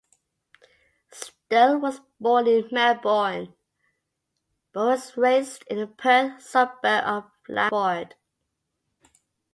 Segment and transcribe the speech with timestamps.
[1.13, 3.53] Sterle was born in Melbourne,
[4.73, 8.15] but was raised in the Perth suburb of Langford.